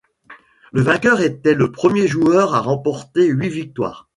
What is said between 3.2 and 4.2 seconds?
huit victoires.